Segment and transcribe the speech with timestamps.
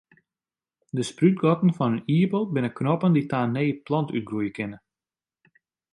[0.95, 4.77] De sprútgatten fan in ierappel binne knoppen dy't ta in nije plant útgroeie kinne.